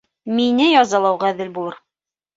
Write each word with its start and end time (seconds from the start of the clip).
Мине 0.37 0.65
язалау 0.77 1.21
ғәҙел 1.27 1.53
булыр. 1.59 1.81